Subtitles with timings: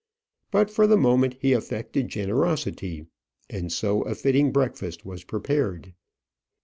[0.49, 3.05] But for the moment he affected generosity,
[3.51, 5.93] and so a fitting breakfast was prepared.